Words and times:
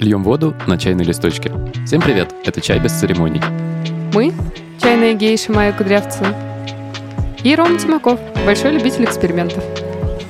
Льем 0.00 0.22
воду 0.22 0.56
на 0.66 0.78
чайной 0.78 1.04
листочке. 1.04 1.52
Всем 1.84 2.00
привет, 2.00 2.34
это 2.46 2.62
«Чай 2.62 2.80
без 2.80 2.98
церемоний». 2.98 3.42
Мы– 4.14 4.32
чайная 4.80 5.12
гейша 5.12 5.52
Майя 5.52 5.74
Кудрявцева. 5.74 6.34
И 7.44 7.54
Рома 7.54 7.78
Тимаков, 7.78 8.18
большой 8.46 8.72
любитель 8.72 9.04
экспериментов. 9.04 9.62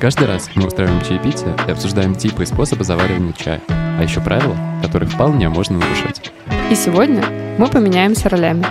Каждый 0.01 0.27
раз 0.27 0.51
мы 0.56 0.67
устраиваем 0.67 1.01
чаепитие 1.03 1.54
и 1.69 1.71
обсуждаем 1.71 2.17
типы 2.17 2.43
и 2.43 2.46
способы 2.46 2.83
заваривания 2.83 3.33
чая, 3.33 3.61
а 3.69 4.03
еще 4.03 4.21
правила, 4.21 4.56
которые 4.83 5.09
вполне 5.09 5.48
можно 5.48 5.79
нарушать. 5.79 6.33
И 6.69 6.75
сегодня 6.75 7.25
мы 7.57 7.69
поменяемся 7.69 8.29
ролями. 8.29 8.67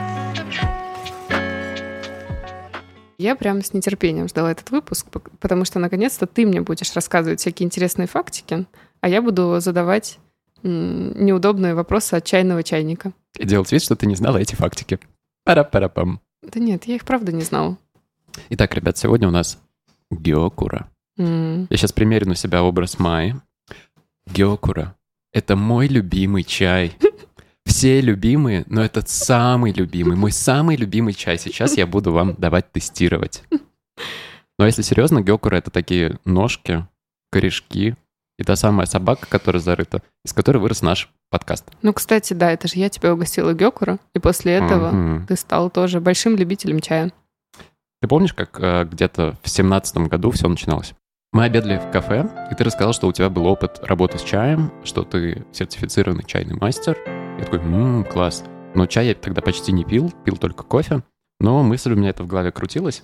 Я 3.18 3.38
прям 3.38 3.64
с 3.64 3.72
нетерпением 3.72 4.28
ждала 4.28 4.52
этот 4.52 4.70
выпуск, 4.72 5.08
потому 5.40 5.64
что 5.64 5.80
наконец-то 5.80 6.28
ты 6.28 6.46
мне 6.46 6.60
будешь 6.60 6.94
рассказывать 6.94 7.40
всякие 7.40 7.68
интересные 7.68 8.08
фактики, 8.10 8.66
а 9.00 9.08
я 9.08 9.22
буду 9.22 9.62
задавать 9.62 10.20
неудобные 10.64 11.74
вопросы 11.74 12.16
от 12.16 12.26
чайного 12.26 12.64
чайника. 12.64 13.12
И 13.38 13.46
делать 13.46 13.72
вид, 13.72 13.82
что 13.82 13.96
ты 13.96 14.06
не 14.06 14.16
знала 14.16 14.38
эти 14.38 14.56
фактики. 14.56 15.00
Пара-пара-пам. 15.46 16.22
Да 16.42 16.60
нет, 16.60 16.86
я 16.86 16.96
их 16.96 17.06
правда 17.06 17.32
не 17.32 17.42
знала. 17.42 17.78
Итак, 18.50 18.74
ребят, 18.76 18.98
сегодня 18.98 19.28
у 19.28 19.32
нас 19.32 19.60
геокура. 20.12 20.90
Mm. 21.18 21.68
Я 21.70 21.78
сейчас 21.78 21.92
примерю 21.92 22.28
на 22.28 22.36
себя 22.36 22.64
образ 22.64 23.00
Майи. 23.00 23.36
Геокура— 24.28 24.96
это 25.34 25.56
мой 25.56 25.88
любимый 25.88 26.44
чай. 26.44 26.96
Все 27.66 28.02
любимые, 28.02 28.64
но 28.68 28.84
этот 28.84 29.10
самый 29.10 29.72
любимый, 29.72 30.16
мой 30.16 30.32
самый 30.32 30.76
любимый 30.76 31.14
чай. 31.14 31.38
Сейчас 31.38 31.78
я 31.78 31.86
буду 31.86 32.12
вам 32.12 32.34
давать 32.36 32.72
тестировать. 32.72 33.44
Но 34.58 34.66
если 34.66 34.82
серьезно, 34.82 35.22
геокура— 35.22 35.56
это 35.58 35.70
такие 35.70 36.20
ножки, 36.26 36.88
корешки, 37.32 37.96
и 38.40 38.44
та 38.44 38.56
самая 38.56 38.88
собака, 38.88 39.28
которая 39.30 39.62
зарыта, 39.62 40.02
из 40.24 40.34
которой 40.34 40.58
вырос 40.58 40.82
наш 40.82 41.12
подкаст. 41.30 41.66
Ну, 41.82 41.94
кстати, 41.94 42.34
да, 42.34 42.52
это 42.52 42.68
же 42.70 42.76
я 42.80 42.90
тебя 42.90 43.14
угостила 43.14 43.54
Гёкура, 43.54 44.00
и 44.16 44.20
после 44.20 44.54
этого 44.54 44.92
Мгм. 44.92 45.28
ты 45.28 45.36
стал 45.36 45.70
тоже 45.70 46.00
большим 46.00 46.38
любителем 46.38 46.80
чая. 46.80 47.12
Ты 48.02 48.08
помнишь, 48.08 48.34
как 48.34 48.58
э, 48.62 48.86
где-то 48.86 49.36
в 49.44 49.50
семнадцатом 49.50 50.08
году 50.08 50.32
все 50.32 50.48
начиналось? 50.48 50.94
Мы 51.34 51.44
обедали 51.44 51.78
в 51.78 51.92
кафе, 51.92 52.28
и 52.50 52.56
ты 52.56 52.64
рассказал, 52.64 52.94
что 52.94 53.08
у 53.08 53.12
тебя 53.12 53.30
был 53.30 53.46
опыт 53.46 53.82
работы 53.84 54.18
с 54.18 54.24
чаем, 54.24 54.72
что 54.86 55.04
ты 55.04 55.46
сертифицированный 55.52 56.24
чайный 56.24 56.56
мастер. 56.56 56.98
Я 57.38 57.44
такой, 57.44 57.60
ммм, 57.60 58.06
класс. 58.06 58.44
Но 58.74 58.86
чай 58.88 59.08
я 59.08 59.16
тогда 59.16 59.42
почти 59.42 59.72
не 59.74 59.84
пил, 59.84 60.12
пил 60.24 60.38
только 60.38 60.64
кофе. 60.64 61.04
Но 61.42 61.62
мысль 61.62 61.92
у 61.92 61.96
меня 61.98 62.10
это 62.10 62.24
в 62.24 62.28
голове 62.28 62.52
крутилась. 62.52 63.04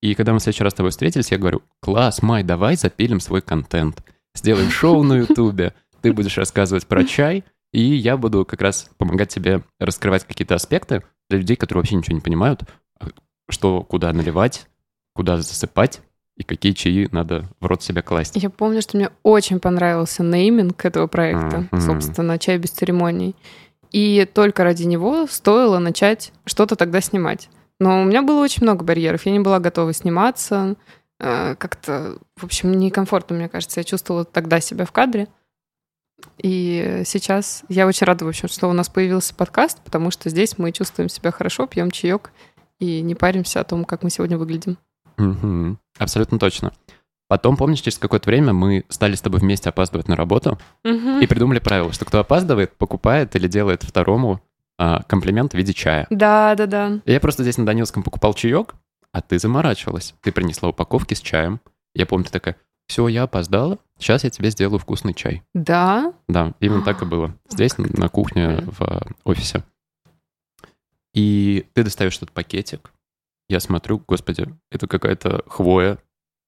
И 0.00 0.14
когда 0.14 0.32
мы 0.32 0.38
в 0.38 0.42
следующий 0.42 0.62
раз 0.64 0.72
с 0.72 0.76
тобой 0.76 0.92
встретились, 0.92 1.32
я 1.32 1.38
говорю, 1.38 1.62
класс, 1.82 2.22
Май, 2.22 2.44
давай 2.44 2.76
запилим 2.76 3.18
свой 3.20 3.42
контент. 3.42 4.02
Сделаем 4.34 4.70
шоу 4.70 5.02
на 5.02 5.14
Ютубе. 5.14 5.74
Ты 6.00 6.12
будешь 6.12 6.36
рассказывать 6.38 6.86
про 6.86 7.04
чай, 7.04 7.44
и 7.72 7.80
я 7.80 8.16
буду 8.16 8.44
как 8.44 8.62
раз 8.62 8.90
помогать 8.98 9.28
тебе 9.30 9.62
раскрывать 9.80 10.24
какие-то 10.24 10.54
аспекты 10.54 11.02
для 11.28 11.38
людей, 11.38 11.56
которые 11.56 11.82
вообще 11.82 11.96
ничего 11.96 12.14
не 12.14 12.20
понимают, 12.20 12.62
а 13.00 13.06
что 13.50 13.82
куда 13.82 14.12
наливать, 14.12 14.66
куда 15.14 15.38
засыпать 15.38 16.00
и 16.36 16.44
какие 16.44 16.72
чаи 16.72 17.08
надо 17.10 17.44
в 17.60 17.66
рот 17.66 17.82
себе 17.82 18.00
класть. 18.02 18.36
Я 18.36 18.48
помню, 18.48 18.80
что 18.80 18.96
мне 18.96 19.10
очень 19.24 19.58
понравился 19.58 20.22
нейминг 20.22 20.84
этого 20.84 21.08
проекта, 21.08 21.66
Мгм. 21.72 21.80
собственно, 21.80 22.38
«Чай 22.38 22.58
без 22.58 22.70
церемоний». 22.70 23.34
И 23.90 24.28
только 24.32 24.64
ради 24.64 24.84
него 24.84 25.26
стоило 25.28 25.78
начать 25.78 26.32
что-то 26.44 26.76
тогда 26.76 27.00
снимать. 27.00 27.48
Но 27.80 28.02
у 28.02 28.04
меня 28.04 28.22
было 28.22 28.42
очень 28.42 28.62
много 28.62 28.84
барьеров. 28.84 29.24
Я 29.26 29.32
не 29.32 29.40
была 29.40 29.60
готова 29.60 29.92
сниматься. 29.94 30.76
Э, 31.20 31.54
Как-то, 31.56 32.18
в 32.36 32.44
общем, 32.44 32.72
некомфортно, 32.72 33.36
мне 33.36 33.48
кажется. 33.48 33.80
Я 33.80 33.84
чувствовала 33.84 34.24
тогда 34.24 34.60
себя 34.60 34.84
в 34.84 34.92
кадре. 34.92 35.28
И 36.38 37.02
сейчас 37.04 37.62
я 37.68 37.86
очень 37.86 38.06
рада, 38.06 38.24
в 38.24 38.28
общем, 38.28 38.48
что 38.48 38.68
у 38.68 38.72
нас 38.72 38.88
появился 38.88 39.34
подкаст, 39.34 39.80
потому 39.84 40.10
что 40.10 40.30
здесь 40.30 40.58
мы 40.58 40.72
чувствуем 40.72 41.08
себя 41.08 41.30
хорошо, 41.30 41.66
пьем 41.66 41.90
чаек 41.90 42.32
и 42.80 43.00
не 43.02 43.14
паримся 43.14 43.60
о 43.60 43.64
том, 43.64 43.84
как 43.84 44.02
мы 44.02 44.10
сегодня 44.10 44.36
выглядим. 44.36 44.78
Мгм. 45.16 45.78
Абсолютно 45.98 46.38
точно. 46.38 46.72
Потом, 47.28 47.56
помнишь, 47.56 47.80
через 47.80 47.98
какое-то 47.98 48.30
время 48.30 48.52
мы 48.52 48.84
стали 48.88 49.14
с 49.14 49.20
тобой 49.20 49.40
вместе 49.40 49.68
опаздывать 49.68 50.08
на 50.08 50.16
работу 50.16 50.58
и 50.82 51.26
придумали 51.26 51.58
правило, 51.58 51.92
что 51.92 52.04
кто 52.04 52.20
опаздывает, 52.20 52.74
покупает 52.76 53.36
или 53.36 53.46
делает 53.46 53.82
второму 53.82 54.40
а, 54.78 55.02
комплимент 55.02 55.52
в 55.52 55.54
виде 55.56 55.74
чая. 55.74 56.06
Да, 56.08 56.54
да, 56.54 56.66
да. 56.66 57.00
Я 57.04 57.20
просто 57.20 57.42
здесь 57.42 57.58
на 57.58 57.66
Данилском 57.66 58.02
покупал 58.02 58.32
чаек, 58.32 58.74
а 59.12 59.20
ты 59.20 59.38
заморачивалась. 59.38 60.14
Ты 60.22 60.32
принесла 60.32 60.70
упаковки 60.70 61.14
с 61.14 61.20
чаем. 61.20 61.60
Я 61.94 62.06
помню, 62.06 62.24
ты 62.26 62.32
такая, 62.32 62.56
все, 62.88 63.06
я 63.08 63.24
опоздала, 63.24 63.78
сейчас 63.98 64.24
я 64.24 64.30
тебе 64.30 64.50
сделаю 64.50 64.78
вкусный 64.78 65.14
чай. 65.14 65.42
Да, 65.54 66.14
Да, 66.26 66.54
именно 66.60 66.82
так 66.82 67.02
и 67.02 67.04
было. 67.04 67.34
Здесь, 67.48 67.76
на 67.76 68.08
кухне, 68.08 68.62
в 68.66 68.82
а, 68.82 69.06
офисе. 69.24 69.62
И 71.14 71.66
ты 71.74 71.84
достаешь 71.84 72.16
этот 72.16 72.32
пакетик. 72.32 72.92
Я 73.48 73.60
смотрю, 73.60 74.02
господи, 74.06 74.46
это 74.70 74.86
какая-то 74.86 75.42
хвоя. 75.46 75.98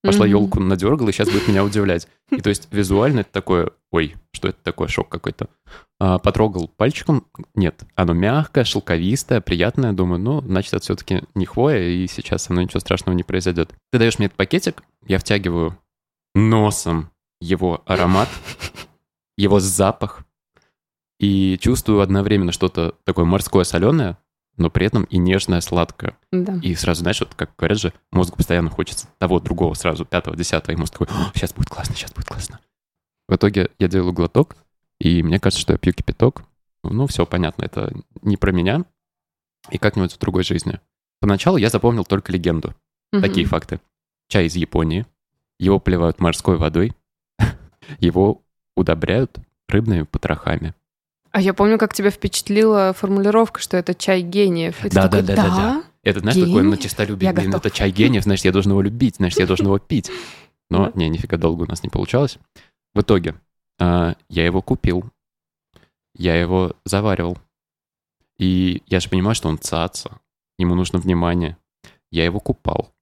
Пошла 0.02 0.26
елку 0.26 0.60
надергала, 0.60 1.10
и 1.10 1.12
сейчас 1.12 1.28
будет 1.28 1.46
меня 1.46 1.62
удивлять. 1.62 2.08
И 2.30 2.40
то 2.40 2.48
есть 2.48 2.68
визуально 2.72 3.20
это 3.20 3.30
такое, 3.32 3.70
ой, 3.92 4.14
что 4.32 4.48
это 4.48 4.58
такое, 4.62 4.88
шок 4.88 5.08
какой-то. 5.08 5.48
А, 5.98 6.18
потрогал 6.18 6.68
пальчиком, 6.68 7.26
нет, 7.54 7.82
оно 7.94 8.12
мягкое, 8.12 8.64
шелковистое, 8.64 9.40
приятное. 9.40 9.92
Думаю, 9.92 10.20
ну, 10.20 10.40
значит, 10.40 10.74
это 10.74 10.82
все-таки 10.82 11.22
не 11.34 11.46
хвоя, 11.46 11.88
и 11.88 12.06
сейчас 12.06 12.44
со 12.44 12.52
мной 12.52 12.64
ничего 12.64 12.80
страшного 12.80 13.16
не 13.16 13.22
произойдет. 13.22 13.74
Ты 13.90 13.98
даешь 13.98 14.18
мне 14.18 14.26
этот 14.26 14.36
пакетик, 14.36 14.82
я 15.06 15.18
втягиваю 15.18 15.78
носом 16.34 17.10
его 17.40 17.82
аромат, 17.86 18.28
его 19.36 19.60
запах, 19.60 20.24
и 21.18 21.58
чувствую 21.60 22.00
одновременно 22.00 22.52
что-то 22.52 22.94
такое 23.04 23.26
морское 23.26 23.64
соленое, 23.64 24.16
но 24.56 24.70
при 24.70 24.86
этом 24.86 25.04
и 25.04 25.18
нежное 25.18 25.60
сладкое. 25.60 26.16
да. 26.32 26.58
И 26.62 26.74
сразу, 26.74 27.02
знаешь, 27.02 27.20
вот 27.20 27.34
как 27.34 27.50
говорят 27.56 27.78
же, 27.78 27.92
мозгу 28.10 28.36
постоянно 28.36 28.70
хочется 28.70 29.06
того, 29.18 29.40
другого, 29.40 29.74
сразу, 29.74 30.04
пятого, 30.04 30.36
десятого, 30.36 30.74
и 30.74 30.78
мозг 30.78 30.92
такой, 30.92 31.08
сейчас 31.34 31.52
будет 31.52 31.68
классно, 31.68 31.94
сейчас 31.94 32.12
будет 32.12 32.26
классно. 32.26 32.60
В 33.30 33.36
итоге 33.36 33.70
я 33.78 33.86
делаю 33.86 34.12
глоток, 34.12 34.56
и 34.98 35.22
мне 35.22 35.38
кажется, 35.38 35.60
что 35.62 35.72
я 35.72 35.78
пью 35.78 35.92
кипяток. 35.92 36.42
Ну, 36.82 37.06
все 37.06 37.24
понятно, 37.24 37.64
это 37.64 37.92
не 38.22 38.36
про 38.36 38.50
меня, 38.50 38.84
и 39.70 39.78
как-нибудь 39.78 40.12
в 40.12 40.18
другой 40.18 40.42
жизни. 40.42 40.80
Поначалу 41.20 41.56
я 41.56 41.70
запомнил 41.70 42.04
только 42.04 42.32
легенду. 42.32 42.74
Мгм. 43.12 43.22
Такие 43.22 43.46
факты. 43.46 43.80
Чай 44.28 44.46
из 44.46 44.56
Японии, 44.56 45.06
его 45.60 45.78
поливают 45.78 46.18
морской 46.18 46.56
водой, 46.56 46.92
его 48.00 48.42
удобряют 48.76 49.38
рыбными 49.68 50.02
потрохами. 50.02 50.74
А 51.30 51.40
я 51.40 51.54
помню, 51.54 51.78
как 51.78 51.94
тебя 51.94 52.10
впечатлила 52.10 52.92
формулировка, 52.98 53.60
что 53.60 53.76
это 53.76 53.94
чай 53.94 54.22
гениев. 54.22 54.84
И 54.84 54.88
ты 54.88 54.94
Да, 54.96 55.02
такой, 55.08 55.22
да, 55.22 55.36
да, 55.36 55.42
да, 55.48 55.56
да. 55.56 55.84
Это, 56.02 56.18
знаешь, 56.18 56.36
такое 56.36 56.62
на 56.64 56.70
Гениев? 56.70 56.80
чистолюбие, 56.80 57.28
Я 57.28 57.32
блин, 57.32 57.50
готов. 57.52 57.66
это 57.66 57.76
чай 57.76 57.92
гениев, 57.92 58.24
значит, 58.24 58.46
я 58.46 58.50
должен 58.52 58.72
его 58.72 58.82
любить, 58.82 59.16
значит, 59.16 59.38
я 59.38 59.46
должен 59.46 59.66
его 59.66 59.78
пить. 59.78 60.10
Но, 60.70 60.90
не, 60.94 61.08
нифига 61.08 61.36
долго 61.36 61.62
у 61.62 61.66
нас 61.66 61.84
не 61.84 61.88
получалось. 61.90 62.38
В 62.94 63.00
итоге 63.00 63.34
а, 63.78 64.16
я 64.28 64.44
его 64.44 64.62
купил, 64.62 65.04
я 66.14 66.38
его 66.40 66.76
заваривал, 66.84 67.38
и 68.38 68.82
я 68.86 69.00
же 69.00 69.08
понимаю, 69.08 69.34
что 69.34 69.48
он 69.48 69.58
цаца, 69.58 70.20
ему 70.58 70.74
нужно 70.74 70.98
внимание. 70.98 71.56
Я 72.10 72.24
его 72.24 72.40
купал. 72.40 72.92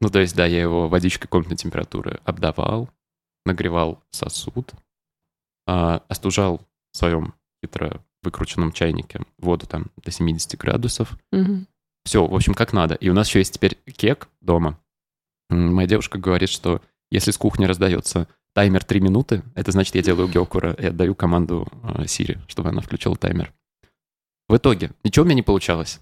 Ну, 0.00 0.10
то 0.10 0.20
есть, 0.20 0.36
да, 0.36 0.46
я 0.46 0.60
его 0.60 0.88
водичкой 0.88 1.28
комнатной 1.28 1.56
температуры 1.56 2.20
обдавал, 2.24 2.88
нагревал 3.44 4.00
сосуд, 4.10 4.72
а, 5.66 6.04
остужал 6.08 6.60
в 6.92 6.96
своем 6.96 7.34
хитро 7.64 8.04
выкрученном 8.22 8.72
чайнике 8.72 9.22
воду 9.38 9.66
там 9.66 9.86
до 9.96 10.10
70 10.10 10.56
градусов, 10.58 11.16
все, 12.04 12.26
в 12.26 12.34
общем, 12.34 12.54
как 12.54 12.72
надо. 12.72 12.94
И 12.94 13.08
у 13.08 13.12
нас 13.14 13.28
еще 13.28 13.40
есть 13.40 13.54
теперь 13.54 13.74
кек 13.96 14.28
дома. 14.40 14.80
Моя 15.50 15.86
девушка 15.88 16.18
говорит, 16.18 16.48
что 16.48 16.80
если 17.10 17.30
с 17.30 17.38
кухни 17.38 17.64
раздается 17.64 18.28
таймер 18.54 18.84
3 18.84 19.00
минуты, 19.00 19.42
это 19.54 19.72
значит, 19.72 19.94
я 19.94 20.02
делаю 20.02 20.28
геокура 20.28 20.72
и 20.72 20.86
отдаю 20.86 21.14
команду 21.14 21.68
э, 21.82 22.06
Сири, 22.06 22.38
чтобы 22.48 22.70
она 22.70 22.80
включила 22.80 23.16
таймер. 23.16 23.52
В 24.48 24.56
итоге 24.56 24.92
ничего 25.04 25.24
у 25.24 25.26
меня 25.26 25.36
не 25.36 25.42
получалось. 25.42 26.00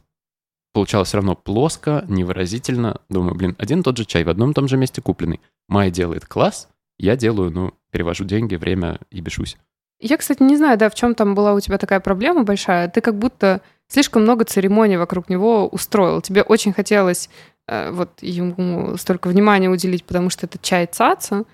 Получалось 0.73 1.09
все 1.09 1.19
равно 1.19 1.35
плоско, 1.35 2.05
невыразительно. 2.09 3.01
Думаю, 3.09 3.35
блин, 3.35 3.57
один 3.59 3.81
и 3.81 3.83
тот 3.83 3.97
же 3.97 4.05
чай 4.05 4.25
в 4.25 4.29
одном 4.29 4.51
и 4.51 4.55
том 4.55 4.69
же 4.69 4.77
месте 4.77 5.01
купленный. 5.01 5.41
Майя 5.69 5.91
делает 5.91 6.27
класс, 6.27 6.69
я 6.99 7.17
делаю, 7.17 7.51
ну, 7.51 7.75
перевожу 7.91 8.25
деньги, 8.25 8.57
время 8.57 9.01
и 9.11 9.21
бешусь. 9.21 9.57
Я, 9.99 10.19
кстати, 10.19 10.43
не 10.43 10.57
знаю, 10.57 10.77
да, 10.77 10.91
в 10.91 10.95
чем 10.95 11.15
там 11.15 11.35
была 11.35 11.55
у 11.55 11.61
тебя 11.61 11.79
такая 11.79 12.01
проблема 12.01 12.43
большая. 12.43 12.89
Ты 12.89 13.01
как 13.01 13.19
будто 13.19 13.63
слишком 13.89 14.23
много 14.23 14.45
церемоний 14.45 14.97
вокруг 14.97 15.31
него 15.31 15.67
устроил. 15.67 16.21
Тебе 16.21 16.43
очень 16.43 16.75
хотелось 16.75 17.29
э, 17.29 17.31
вот 17.69 18.23
ему 18.23 18.97
столько 18.97 19.29
внимания 19.29 19.69
уделить, 19.69 20.05
потому 20.05 20.31
что 20.31 20.47
это 20.47 20.59
чай 20.59 20.87
цаца. 20.87 21.45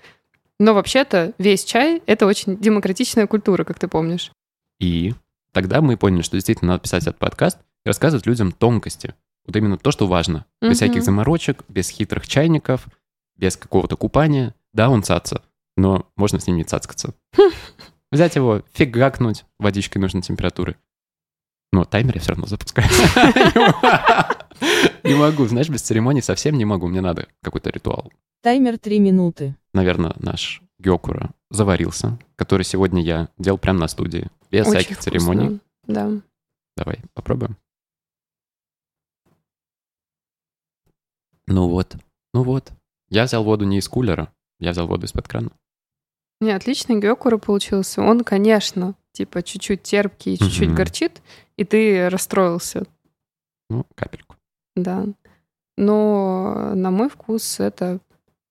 Но 0.59 0.73
вообще-то 0.73 1.33
весь 1.39 1.63
чай— 1.65 2.01
это 2.05 2.25
очень 2.27 2.57
демократичная 2.57 3.27
культура, 3.27 3.63
как 3.63 3.79
ты 3.79 3.87
помнишь. 3.87 4.31
И 4.79 5.13
тогда 5.51 5.81
мы 5.81 5.97
поняли, 5.97 6.21
что 6.21 6.37
действительно 6.37 6.73
надо 6.73 6.83
писать 6.83 7.03
этот 7.03 7.17
подкаст 7.17 7.57
и 7.85 7.89
рассказывать 7.89 8.25
людям 8.27 8.51
тонкости. 8.51 9.15
Вот 9.45 9.55
именно 9.55 9.77
то, 9.77 9.91
что 9.91 10.07
важно. 10.07 10.45
Без 10.61 10.67
Мгм. 10.69 10.75
всяких 10.75 11.03
заморочек, 11.03 11.63
без 11.67 11.89
хитрых 11.89 12.27
чайников, 12.27 12.85
без 13.35 13.57
какого-то 13.57 13.97
купания. 13.97 14.53
Да, 14.71 14.89
он 14.89 15.03
цаца, 15.03 15.41
но 15.75 16.07
можно 16.15 16.39
с 16.39 16.47
ним 16.47 16.55
не 16.57 16.63
цацкаться. 16.63 17.13
Взять 18.11 18.35
его, 18.35 18.61
фигакнуть 18.73 19.43
водичкой 19.59 20.01
нужной 20.01 20.21
температуры. 20.21 20.77
Но 21.73 21.83
таймер 21.83 22.15
я 22.15 22.21
все 22.21 22.29
равно 22.33 22.45
запускаю. 22.45 22.87
Не 25.03 25.15
могу, 25.15 25.45
знаешь, 25.45 25.69
без 25.69 25.81
церемоний 25.81 26.21
совсем 26.21 26.55
не 26.57 26.65
могу. 26.65 26.87
Мне 26.87 27.01
надо 27.01 27.27
какой-то 27.41 27.69
ритуал. 27.69 28.11
Таймер 28.41 28.77
3 28.77 28.99
минуты. 28.99 29.55
Наверное, 29.73 30.13
наш 30.17 30.61
гёкура 30.79 31.31
заварился, 31.49 32.17
который 32.35 32.63
сегодня 32.63 33.01
я 33.01 33.29
делал 33.37 33.57
прямо 33.57 33.79
на 33.79 33.87
студии. 33.87 34.29
Без 34.51 34.67
Очень 34.67 34.71
всяких 34.79 34.95
вкусно. 34.97 35.11
церемоний. 35.11 35.59
Да. 35.87 36.11
Давай, 36.77 36.99
попробуем. 37.13 37.57
Ну 41.47 41.67
вот, 41.69 41.95
ну 42.33 42.43
вот. 42.43 42.71
Я 43.09 43.25
взял 43.25 43.43
воду 43.43 43.65
не 43.65 43.77
из 43.77 43.87
кулера, 43.87 44.33
я 44.59 44.71
взял 44.71 44.87
воду 44.87 45.05
из-под 45.05 45.27
крана. 45.27 45.51
Не, 46.41 46.51
отличный 46.51 46.99
гёкура 46.99 47.37
получился. 47.37 48.01
Он, 48.01 48.23
конечно, 48.23 48.95
типа 49.11 49.43
чуть-чуть 49.43 49.83
терпкий, 49.83 50.37
чуть-чуть 50.37 50.67
Мгм. 50.69 50.75
горчит, 50.75 51.21
и 51.57 51.63
ты 51.63 52.09
расстроился, 52.09 52.85
Ну, 53.69 53.85
капельку. 53.95 54.32
Да. 54.75 55.05
Но 55.77 56.71
на 56.75 56.91
мой 56.91 57.09
вкус 57.09 57.59
это 57.59 57.99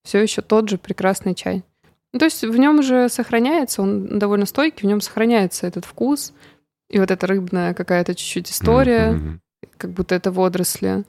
все 0.05 0.21
еще 0.21 0.43
тот 0.43 0.69
же 0.69 0.79
прекрасный 0.79 1.35
чай. 1.35 1.63
Ну, 2.13 2.19
то 2.19 2.25
есть 2.27 2.43
в 2.43 2.57
нем 2.59 2.83
же 2.83 3.09
сохраняется, 3.09 3.81
он 3.83 4.19
довольно 4.19 4.45
стойкий, 4.47 4.83
в 4.83 4.89
нем 4.91 5.01
сохраняется 5.01 5.67
этот 5.67 5.85
вкус 5.85 6.33
и 6.91 6.99
вот 6.99 7.11
эта 7.11 7.27
рыбная 7.27 7.73
какая-то 7.75 8.15
чуть-чуть 8.15 8.51
история, 8.51 9.13
Мгм. 9.13 9.41
как 9.79 9.93
будто 9.93 10.15
это 10.15 10.31
водоросли. 10.31 11.05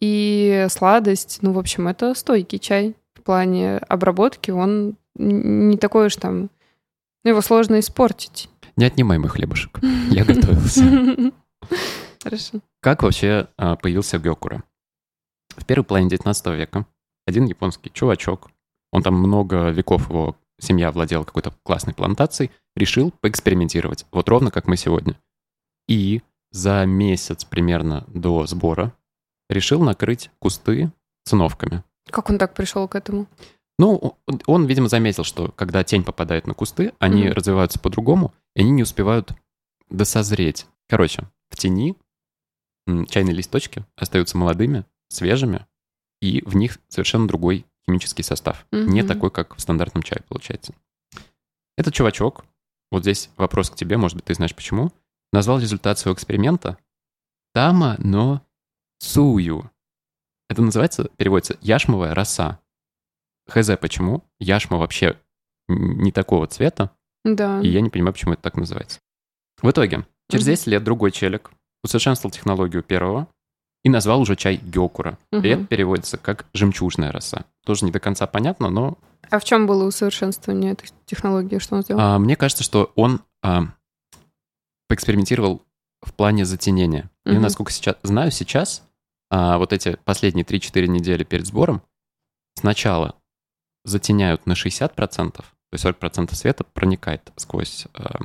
И 0.00 0.66
сладость, 0.70 1.38
ну, 1.42 1.52
в 1.52 1.58
общем, 1.58 1.86
это 1.86 2.14
стойкий 2.14 2.58
чай. 2.58 2.96
В 3.14 3.22
плане 3.22 3.78
обработки 3.78 4.50
он 4.50 4.96
не 5.16 5.76
такой 5.76 6.06
уж 6.06 6.16
там... 6.16 6.50
Его 7.24 7.40
сложно 7.40 7.78
испортить. 7.80 8.48
Не 8.76 8.84
отнимай 8.86 9.18
мой 9.18 9.28
хлебушек. 9.28 9.78
Я 10.10 10.24
готовился. 10.24 10.82
Хорошо. 12.22 12.60
Как 12.80 13.02
вообще 13.02 13.48
а, 13.56 13.76
появился 13.76 14.18
гёкура? 14.18 14.62
В 15.56 15.64
первой 15.64 15.84
половине 15.84 16.10
19 16.10 16.46
века 16.46 16.86
один 17.26 17.44
японский 17.46 17.90
чувачок, 17.92 18.50
он 18.92 19.02
там 19.02 19.14
много 19.14 19.70
веков 19.70 20.08
его 20.08 20.36
семья 20.60 20.90
владела 20.90 21.24
какой-то 21.24 21.52
классной 21.62 21.94
плантацией, 21.94 22.50
решил 22.74 23.12
поэкспериментировать, 23.20 24.06
вот 24.12 24.28
ровно 24.28 24.50
как 24.50 24.66
мы 24.66 24.76
сегодня. 24.76 25.16
И 25.86 26.22
за 26.50 26.84
месяц 26.86 27.44
примерно 27.44 28.04
до 28.08 28.46
сбора 28.46 28.92
решил 29.48 29.82
накрыть 29.82 30.30
кусты 30.38 30.90
циновками. 31.24 31.84
Как 32.10 32.30
он 32.30 32.38
так 32.38 32.54
пришел 32.54 32.88
к 32.88 32.94
этому? 32.94 33.26
Ну, 33.78 34.16
он, 34.46 34.66
видимо, 34.66 34.88
заметил, 34.88 35.22
что 35.22 35.52
когда 35.52 35.84
тень 35.84 36.02
попадает 36.02 36.46
на 36.46 36.54
кусты, 36.54 36.92
они 36.98 37.24
Мгм. 37.24 37.32
развиваются 37.34 37.78
по-другому, 37.78 38.34
и 38.56 38.60
они 38.60 38.70
не 38.70 38.82
успевают 38.82 39.32
досозреть. 39.88 40.66
Короче, 40.88 41.28
в 41.50 41.56
тени 41.56 41.96
чайные 43.08 43.34
листочки 43.34 43.84
остаются 43.96 44.36
молодыми, 44.38 44.84
свежими, 45.08 45.66
и 46.20 46.42
в 46.44 46.56
них 46.56 46.78
совершенно 46.88 47.26
другой 47.28 47.64
химический 47.86 48.24
состав. 48.24 48.66
Не 48.72 49.00
Мгм. 49.02 49.08
такой, 49.08 49.30
как 49.30 49.56
в 49.56 49.60
стандартном 49.60 50.02
чае, 50.02 50.22
получается. 50.28 50.74
Этот 51.76 51.94
чувачок, 51.94 52.44
вот 52.90 53.02
здесь 53.02 53.30
вопрос 53.36 53.70
к 53.70 53.76
тебе, 53.76 53.96
может 53.96 54.16
быть, 54.16 54.24
ты 54.24 54.34
знаешь 54.34 54.54
почему, 54.54 54.92
назвал 55.32 55.60
результат 55.60 55.98
своего 55.98 56.14
эксперимента 56.14 56.76
Тама 57.54 57.96
но 57.98 58.42
Цую. 58.98 59.70
Это 60.48 60.62
называется, 60.62 61.04
переводится 61.16 61.56
яшмовая 61.60 62.14
роса. 62.14 62.60
Хз, 63.48 63.70
почему? 63.80 64.24
Яшма 64.40 64.76
вообще 64.78 65.18
не 65.68 66.10
такого 66.12 66.46
цвета, 66.46 66.90
Да. 67.24 67.60
и 67.60 67.68
я 67.68 67.80
не 67.80 67.90
понимаю, 67.90 68.12
почему 68.12 68.32
это 68.32 68.42
так 68.42 68.56
называется. 68.56 69.00
В 69.62 69.70
итоге, 69.70 70.06
через 70.30 70.44
Мгм. 70.44 70.52
10 70.52 70.66
лет 70.66 70.84
другой 70.84 71.10
челик 71.12 71.50
усовершенствовал 71.84 72.32
технологию 72.32 72.82
первого 72.82 73.28
и 73.84 73.88
назвал 73.90 74.20
уже 74.20 74.36
чай 74.36 74.56
гёкура. 74.56 75.18
Мгм. 75.32 75.44
И 75.44 75.48
это 75.48 75.64
переводится 75.66 76.18
как 76.18 76.46
жемчужная 76.52 77.12
роса. 77.12 77.44
Тоже 77.64 77.84
не 77.84 77.90
до 77.92 78.00
конца 78.00 78.26
понятно, 78.26 78.68
но 78.70 78.98
А 79.30 79.38
в 79.38 79.44
чем 79.44 79.66
было 79.66 79.84
усовершенствование 79.84 80.72
этой 80.72 80.90
технологии? 81.06 81.58
Что 81.58 81.76
он 81.76 81.82
сделал? 81.82 82.00
а, 82.00 82.18
мне 82.18 82.34
кажется, 82.36 82.64
что 82.64 82.92
он 82.96 83.20
а, 83.42 83.66
поэкспериментировал 84.88 85.62
в 86.02 86.12
плане 86.14 86.44
затенения. 86.44 87.10
И 87.26 87.30
Мгм. 87.32 87.42
насколько 87.42 87.72
сейчас 87.72 87.96
знаю, 88.02 88.30
сейчас 88.30 88.82
а, 89.30 89.58
вот 89.58 89.72
эти 89.72 89.98
последние 90.04 90.44
3-4 90.44 90.86
недели 90.86 91.24
перед 91.24 91.46
сбором 91.46 91.82
сначала 92.56 93.14
затеняют 93.84 94.46
на 94.46 94.54
60%, 94.54 95.32
то 95.36 95.44
есть 95.72 95.84
40% 95.84 96.34
света 96.34 96.64
проникает 96.64 97.30
сквозь 97.36 97.86
а, 97.94 98.20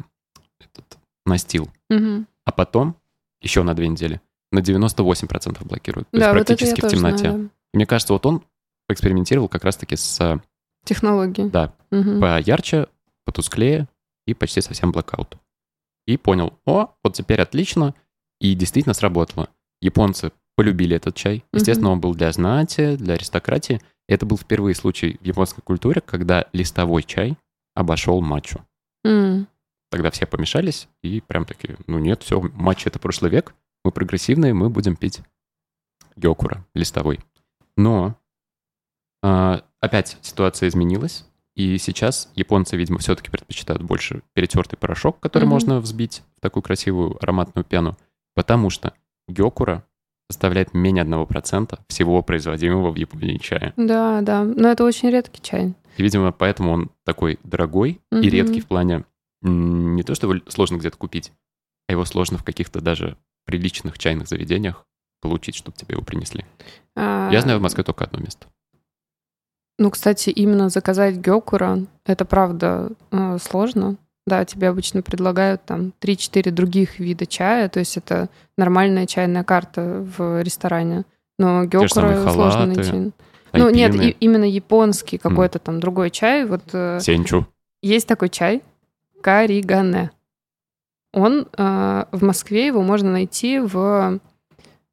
этот 0.59 0.97
настил, 1.25 1.69
Мгм. 1.89 2.27
а 2.45 2.51
потом 2.51 2.95
еще 3.43 3.63
на 3.63 3.73
две 3.75 3.87
недели 3.87 4.21
на 4.51 4.59
98% 4.59 5.63
блокируют. 5.65 6.09
То 6.11 6.19
Да, 6.19 6.25
есть 6.31 6.37
вот 6.37 6.47
практически 6.47 6.81
в 6.81 6.87
темноте. 6.89 7.17
знаю, 7.29 7.39
да. 7.39 7.49
И 7.73 7.77
Мне 7.77 7.85
кажется, 7.85 8.13
вот 8.13 8.25
он 8.25 8.43
поэкспериментировал 8.87 9.47
как 9.49 9.63
раз-таки 9.63 9.95
с, 9.95 10.19
а, 10.21 10.41
Технологии. 10.85 11.47
да, 11.49 11.73
Мгм. 11.91 12.19
поярче, 12.19 12.87
потусклее 13.25 13.87
и 14.27 14.33
почти 14.33 14.61
совсем 14.61 14.91
блокаут. 14.91 15.37
И 16.05 16.17
понял, 16.17 16.53
о, 16.65 16.89
вот 17.03 17.13
теперь 17.13 17.41
отлично, 17.41 17.95
и 18.39 18.53
действительно 18.55 18.93
сработало. 18.93 19.49
Японцы 19.81 20.31
полюбили 20.55 20.95
этот 20.95 21.15
чай. 21.15 21.43
Естественно, 21.53 21.89
он 21.91 21.99
был 22.01 22.13
для 22.13 22.31
знати, 22.31 22.95
для 22.95 23.13
аристократии. 23.15 23.81
Это 24.07 24.25
был 24.25 24.37
впервые 24.37 24.75
случай 24.75 25.17
в 25.21 25.25
японской 25.25 25.61
культуре, 25.61 26.01
когда 26.01 26.45
листовой 26.53 27.03
чай 27.03 27.37
обошел 27.73 28.21
матчу. 28.21 28.59
М. 29.05 29.47
Тогда 29.93 30.09
все 30.09 30.25
помешались 30.25 30.87
и 31.03 31.21
прям 31.21 31.45
такие, 31.45 31.77
ну 31.85 31.99
нет, 31.99 32.23
все, 32.23 32.41
матч 32.41 32.87
это 32.87 32.97
прошлый 32.97 33.29
век, 33.29 33.53
мы 33.83 33.91
прогрессивные, 33.91 34.51
мы 34.51 34.71
будем 34.71 34.95
пить 34.95 35.21
гёкура 36.15 36.65
листовой. 36.73 37.19
Но 37.77 38.17
а, 39.21 39.61
опять 39.81 40.17
ситуация 40.23 40.67
изменилась, 40.69 41.27
и 41.53 41.77
сейчас 41.77 42.31
японцы, 42.33 42.75
видимо, 42.75 42.97
все-таки 42.97 43.29
предпочитают 43.29 43.83
больше 43.83 44.23
перетертый 44.33 44.79
порошок, 44.79 45.19
который 45.19 45.43
Мгм. 45.43 45.51
можно 45.51 45.79
взбить 45.79 46.23
в 46.37 46.39
такую 46.41 46.63
красивую 46.63 47.23
ароматную 47.23 47.63
пену, 47.63 47.95
потому 48.33 48.71
что 48.71 48.93
гёкура 49.27 49.85
составляет 50.27 50.73
менее 50.73 51.03
1% 51.03 51.77
всего 51.87 52.23
производимого 52.23 52.89
в 52.89 52.95
Японии 52.95 53.37
чая. 53.37 53.73
Да, 53.77 54.21
да. 54.21 54.43
Но 54.43 54.69
это 54.69 54.85
очень 54.85 55.11
редкий 55.11 55.43
чай. 55.43 55.75
И, 55.97 56.01
видимо, 56.01 56.31
поэтому 56.31 56.71
он 56.71 56.89
такой 57.03 57.37
дорогой 57.43 58.01
и 58.11 58.15
Мгм. 58.15 58.23
редкий 58.23 58.59
в 58.59 58.65
плане 58.65 59.05
не 59.43 60.03
то, 60.03 60.15
что 60.15 60.31
его 60.31 60.41
сложно 60.49 60.77
где-то 60.77 60.97
купить, 60.97 61.31
а 61.87 61.91
его 61.93 62.05
сложно 62.05 62.37
в 62.37 62.43
каких-то 62.43 62.81
даже 62.81 63.17
приличных 63.45 63.97
чайных 63.99 64.27
заведениях 64.27 64.85
получить, 65.21 65.55
чтобы 65.55 65.77
тебе 65.77 65.93
его 65.93 66.03
принесли. 66.03 66.45
А, 66.95 67.29
Я 67.31 67.41
знаю 67.41 67.59
в 67.59 67.61
Москве 67.61 67.83
только 67.83 68.05
одно 68.05 68.19
место. 68.19 68.47
Ну, 69.79 69.89
кстати, 69.89 70.29
именно 70.29 70.69
заказать 70.69 71.15
гёкура, 71.17 71.79
это 72.05 72.25
правда 72.25 72.91
э, 73.11 73.37
сложно. 73.41 73.97
Да, 74.25 74.45
тебе 74.45 74.69
обычно 74.69 75.01
предлагают 75.01 75.65
там 75.65 75.91
3-4 75.99 76.51
других 76.51 76.99
вида 76.99 77.25
чая, 77.25 77.67
то 77.67 77.79
есть 77.79 77.97
это 77.97 78.29
нормальная 78.57 79.05
чайная 79.05 79.43
карта 79.43 80.05
в 80.17 80.41
ресторане. 80.41 81.03
Но 81.37 81.65
гёкура 81.65 81.87
сложно 81.89 82.23
халаты, 82.25 82.65
найти. 82.67 83.11
Ну, 83.53 83.69
нет, 83.69 83.91
Айпины, 83.91 84.09
и- 84.09 84.15
именно 84.19 84.45
японский 84.45 85.17
какой-то 85.17 85.59
там 85.59 85.79
другой 85.79 86.09
чай. 86.11 86.45
Вот 86.45 86.61
э, 86.73 86.99
сенчу. 87.01 87.45
есть 87.81 88.07
такой 88.07 88.29
чай 88.29 88.61
каригане. 89.23 90.11
Он 91.13 91.47
э, 91.57 92.05
в 92.11 92.23
Москве 92.23 92.67
его 92.67 92.81
можно 92.83 93.11
найти 93.11 93.59
в 93.59 94.19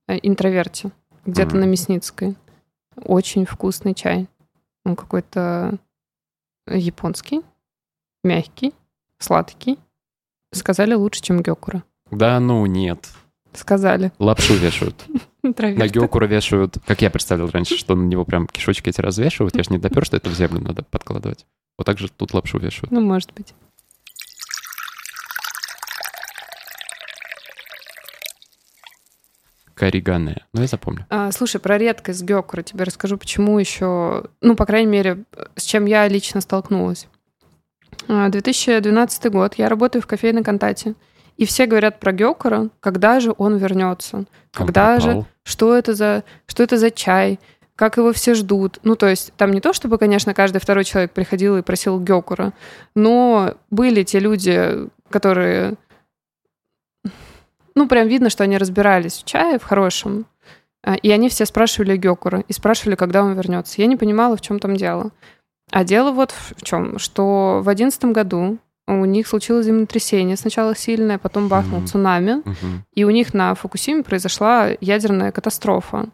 э, 0.06 0.18
интроверте, 0.22 0.92
где-то 1.26 1.50
Мгм. 1.56 1.60
на 1.60 1.64
Мясницкой. 1.64 2.36
Очень 2.96 3.44
вкусный 3.46 3.94
чай. 3.94 4.28
Он 4.84 4.96
какой-то 4.96 5.78
японский, 6.66 7.40
мягкий, 8.22 8.72
сладкий. 9.18 9.78
Сказали 10.52 10.94
лучше, 10.94 11.22
чем 11.22 11.42
гёкура. 11.42 11.82
Да 12.10 12.38
ну 12.40 12.64
нет. 12.66 13.08
Сказали. 13.52 14.12
Лапшу 14.18 14.54
вешают. 14.54 15.04
На 15.42 15.88
гёкура 15.88 16.26
вешают, 16.26 16.76
как 16.86 17.02
я 17.02 17.10
представлял 17.10 17.48
раньше, 17.50 17.76
что 17.76 17.94
на 17.96 18.02
него 18.02 18.24
прям 18.24 18.46
кишочки 18.46 18.90
эти 18.90 19.00
развешивают. 19.00 19.56
Я 19.56 19.62
же 19.62 19.70
не 19.72 19.78
допер, 19.78 20.04
что 20.04 20.16
это 20.16 20.28
в 20.28 20.34
землю 20.34 20.60
надо 20.60 20.82
подкладывать. 20.82 21.46
Вот 21.78 21.84
так 21.86 21.98
же 21.98 22.08
тут 22.10 22.34
лапшу 22.34 22.58
вешают. 22.58 22.90
Ну, 22.90 23.00
может 23.00 23.32
быть. 23.32 23.54
Каригане. 29.80 30.44
Ну, 30.52 30.60
я 30.60 30.66
запомню. 30.66 31.06
А, 31.08 31.32
слушай, 31.32 31.58
про 31.58 31.78
редкость 31.78 32.22
гёкура 32.22 32.60
тебе 32.62 32.84
расскажу, 32.84 33.16
почему 33.16 33.58
еще, 33.58 34.24
ну, 34.42 34.54
по 34.54 34.66
крайней 34.66 34.90
мере, 34.90 35.24
с 35.56 35.62
чем 35.64 35.86
я 35.86 36.06
лично 36.06 36.42
столкнулась. 36.42 37.08
А, 38.06 38.28
2012 38.28 39.30
год, 39.32 39.54
я 39.54 39.70
работаю 39.70 40.02
в 40.02 40.06
кофейной 40.06 40.44
Кантате, 40.44 40.94
и 41.38 41.46
все 41.46 41.64
говорят 41.64 41.98
про 41.98 42.12
гёкура, 42.12 42.68
когда 42.80 43.20
же 43.20 43.32
он 43.38 43.56
вернется, 43.56 44.18
Он 44.18 44.26
когда 44.52 45.00
же, 45.00 45.06
пропал. 45.12 45.26
что 45.44 45.74
это 45.74 45.94
за, 45.94 46.24
что 46.46 46.62
это 46.62 46.76
за 46.76 46.90
чай, 46.90 47.40
как 47.74 47.96
его 47.96 48.12
все 48.12 48.34
ждут. 48.34 48.80
Ну, 48.82 48.96
то 48.96 49.08
есть 49.08 49.32
там 49.38 49.50
не 49.50 49.62
то, 49.62 49.72
чтобы, 49.72 49.96
конечно, 49.96 50.34
каждый 50.34 50.58
второй 50.60 50.84
человек 50.84 51.12
приходил 51.12 51.56
и 51.56 51.62
просил 51.62 51.98
гёкура, 51.98 52.52
но 52.94 53.54
были 53.70 54.02
те 54.02 54.18
люди, 54.18 54.90
которые... 55.08 55.76
Ну, 57.74 57.88
прям 57.88 58.08
видно, 58.08 58.30
что 58.30 58.44
они 58.44 58.58
разбирались 58.58 59.18
в 59.18 59.24
чае, 59.24 59.58
в 59.58 59.64
хорошем. 59.64 60.26
А, 60.82 60.94
и 60.94 61.10
они 61.10 61.28
все 61.28 61.46
спрашивали 61.46 61.96
Гёкура 61.96 62.44
и 62.48 62.52
спрашивали, 62.52 62.94
когда 62.94 63.22
он 63.22 63.34
вернется. 63.34 63.80
Я 63.80 63.86
не 63.86 63.96
понимала, 63.96 64.36
в 64.36 64.40
чем 64.40 64.58
там 64.58 64.76
дело. 64.76 65.10
А 65.70 65.84
дело 65.84 66.10
вот 66.10 66.32
в 66.32 66.62
чем, 66.64 66.98
что 66.98 67.60
в 67.62 67.68
одиннадцатом 67.68 68.12
году 68.12 68.58
у 68.88 69.04
них 69.04 69.28
случилось 69.28 69.66
землетрясение 69.66 70.36
сначала 70.36 70.74
сильное, 70.74 71.18
потом 71.18 71.48
бахнул 71.48 71.80
mm-hmm. 71.80 71.86
цунами, 71.86 72.42
mm-hmm. 72.42 72.80
и 72.94 73.04
у 73.04 73.10
них 73.10 73.34
на 73.34 73.54
Фукусиме 73.54 74.02
произошла 74.02 74.68
ядерная 74.80 75.30
катастрофа. 75.30 76.08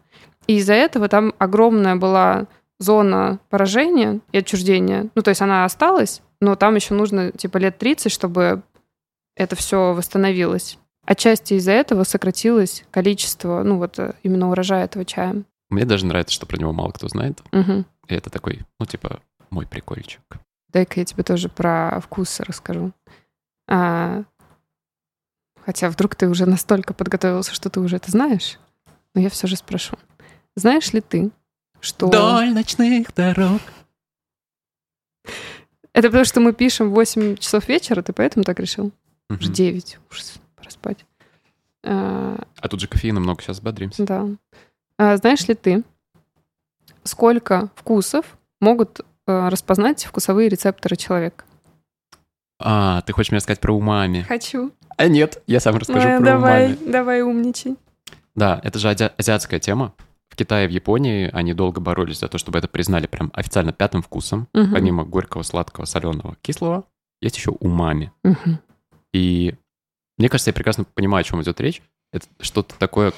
И 0.45 0.57
из-за 0.57 0.73
этого 0.73 1.09
там 1.09 1.33
огромная 1.39 1.95
была 1.95 2.45
зона 2.79 3.39
поражения 3.49 4.19
и 4.31 4.37
отчуждения. 4.37 5.07
Ну, 5.15 5.21
то 5.23 5.29
есть 5.29 5.41
она 5.41 5.65
осталась, 5.65 6.21
но 6.39 6.55
там 6.55 6.75
еще 6.75 6.93
нужно 6.93 7.31
типа 7.31 7.57
лет 7.57 7.79
30, 7.79 8.11
чтобы 8.11 8.61
это 9.35 9.55
все 9.55 9.93
восстановилось. 9.93 10.77
Отчасти 11.07 11.53
из-за 11.53 11.71
этого 11.71 12.03
сократилось 12.03 12.83
количество, 12.91 13.63
ну 13.63 13.77
вот 13.77 13.97
э, 13.97 14.13
именно 14.23 14.51
урожая 14.51 14.83
этого 14.83 15.05
чая. 15.05 15.41
Мне 15.69 15.85
даже 15.85 16.05
нравится, 16.05 16.35
что 16.35 16.45
про 16.45 16.57
него 16.57 16.73
мало 16.73 16.91
кто 16.91 17.07
знает. 17.07 17.39
Угу. 17.53 17.85
И 18.09 18.13
это 18.13 18.29
такой, 18.29 18.65
ну 18.77 18.85
типа, 18.85 19.21
мой 19.49 19.65
прикольчик. 19.65 20.19
Дай-ка 20.67 20.99
я 20.99 21.05
тебе 21.05 21.23
тоже 21.23 21.47
про 21.47 22.01
вкусы 22.01 22.43
расскажу. 22.43 22.91
А, 23.69 24.23
хотя 25.63 25.89
вдруг 25.89 26.15
ты 26.15 26.27
уже 26.27 26.45
настолько 26.45 26.93
подготовился, 26.93 27.53
что 27.53 27.69
ты 27.69 27.79
уже 27.79 27.95
это 27.95 28.11
знаешь, 28.11 28.59
но 29.15 29.21
я 29.21 29.29
все 29.29 29.47
же 29.47 29.55
спрошу. 29.55 29.95
Знаешь 30.57 30.91
ли 30.91 30.99
ты, 30.99 31.31
что... 31.79 32.07
Вдоль 32.07 32.53
ночных 32.53 33.13
дорог. 33.13 33.61
Это 35.93 36.09
потому, 36.09 36.25
что 36.25 36.41
мы 36.41 36.51
пишем 36.51 36.89
в 36.89 36.95
8 36.95 37.37
часов 37.37 37.69
вечера, 37.69 38.01
ты 38.01 38.11
поэтому 38.11 38.43
так 38.43 38.59
решил? 38.59 38.91
Угу. 39.29 39.39
Уже 39.39 39.49
9, 39.53 39.99
ужас 40.11 40.41
пора 40.67 40.69
спать. 40.69 41.05
А, 41.83 42.37
а 42.59 42.67
тут 42.67 42.79
же 42.79 42.87
кофеина 42.87 43.19
много, 43.19 43.41
сейчас 43.41 43.61
бодримся. 43.61 44.05
Да. 44.05 44.27
А, 44.97 45.17
знаешь 45.17 45.47
ли 45.47 45.55
ты, 45.55 45.83
сколько 47.03 47.69
вкусов 47.75 48.37
могут 48.59 49.01
а, 49.25 49.49
распознать 49.49 50.05
вкусовые 50.05 50.49
рецепторы 50.49 50.95
человека? 50.95 51.45
А, 52.59 53.01
ты 53.01 53.13
хочешь 53.13 53.31
мне 53.31 53.39
сказать 53.39 53.59
про 53.59 53.73
умами? 53.73 54.23
Хочу. 54.23 54.71
А 54.97 55.07
нет, 55.07 55.41
я 55.47 55.59
сам 55.59 55.77
расскажу 55.77 56.07
а, 56.07 56.17
про 56.17 56.25
давай, 56.25 56.65
умами. 56.65 56.91
Давай, 56.91 57.21
умничай. 57.21 57.75
Да, 58.35 58.59
это 58.63 58.79
же 58.79 58.89
ази- 58.89 59.11
азиатская 59.17 59.59
тема. 59.59 59.93
В 60.29 60.35
Китае 60.35 60.65
и 60.65 60.67
в 60.67 60.71
Японии 60.71 61.29
они 61.31 61.53
долго 61.53 61.79
боролись 61.79 62.19
за 62.19 62.27
то, 62.27 62.37
чтобы 62.37 62.59
это 62.59 62.67
признали 62.67 63.07
прям 63.07 63.31
официально 63.33 63.71
пятым 63.71 64.01
вкусом. 64.01 64.47
Угу. 64.53 64.73
Помимо 64.73 65.05
горького, 65.05 65.43
сладкого, 65.43 65.85
соленого, 65.85 66.35
кислого, 66.41 66.83
есть 67.21 67.37
еще 67.37 67.51
умами. 67.51 68.11
Угу. 68.23 68.59
И 69.13 69.55
мне 70.17 70.29
кажется, 70.29 70.49
я 70.49 70.53
прекрасно 70.53 70.83
понимаю, 70.83 71.21
о 71.21 71.23
чем 71.23 71.41
идет 71.41 71.59
речь. 71.61 71.81
Это 72.11 72.27
что-то 72.39 72.77
такое 72.77 73.13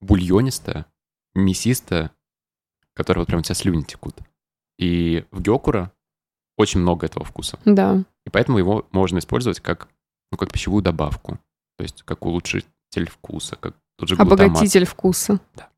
бульонистое, 0.00 0.86
мясистое, 1.34 2.12
которое 2.94 3.20
вот 3.20 3.26
прям 3.26 3.40
у 3.40 3.42
тебя 3.42 3.54
слюни 3.54 3.82
текут. 3.82 4.16
И 4.78 5.24
в 5.30 5.40
гёкура 5.40 5.92
очень 6.56 6.80
много 6.80 7.06
этого 7.06 7.24
вкуса. 7.24 7.58
Да. 7.64 8.04
И 8.24 8.30
поэтому 8.30 8.58
его 8.58 8.86
можно 8.92 9.18
использовать 9.18 9.60
как, 9.60 9.88
ну, 10.30 10.38
как 10.38 10.52
пищевую 10.52 10.82
добавку. 10.82 11.38
То 11.76 11.82
есть 11.82 12.02
как 12.02 12.24
улучшитель 12.24 13.08
вкуса, 13.08 13.56
как 13.56 13.76
тот 13.96 14.08
же 14.08 14.16
Обогатитель 14.16 14.84
вкуса. 14.84 15.40
Да. 15.54 15.70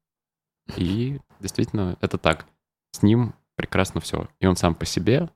И 0.77 1.21
действительно, 1.41 1.97
это 2.01 2.19
так. 2.19 2.47
С 2.93 3.03
ним 3.03 3.35
прекрасно 3.57 4.01
все. 4.01 4.29
И 4.41 4.47
он 4.47 4.57
сам 4.57 4.75
по 4.75 4.85
себе, 4.85 5.31